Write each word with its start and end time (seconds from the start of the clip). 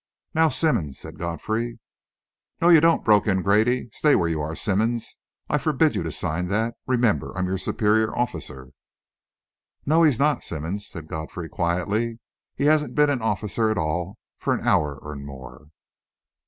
"Now, 0.33 0.49
Simmonds," 0.49 0.97
said 0.97 1.19
Godfrey. 1.19 1.77
"No 2.59 2.69
you 2.69 2.81
don't!" 2.81 3.05
broke 3.05 3.27
in 3.27 3.43
Grady. 3.43 3.89
"Stay 3.93 4.15
where 4.15 4.27
you 4.27 4.41
are, 4.41 4.55
Simmonds. 4.55 5.19
I 5.47 5.59
forbid 5.59 5.93
you 5.95 6.01
to 6.01 6.11
sign 6.11 6.47
that. 6.47 6.73
Remember, 6.87 7.37
I'm 7.37 7.45
your 7.45 7.59
superior 7.59 8.17
officer." 8.17 8.69
"No, 9.85 10.01
he's 10.01 10.17
not, 10.17 10.41
Simmonds," 10.41 10.87
said 10.87 11.07
Godfrey, 11.07 11.49
quietly. 11.49 12.19
"He 12.55 12.63
hasn't 12.63 12.95
been 12.95 13.11
an 13.11 13.21
officer 13.21 13.69
at 13.69 13.77
all 13.77 14.17
for 14.39 14.55
an 14.55 14.67
hour 14.67 14.99
and 15.03 15.23
more." 15.23 15.67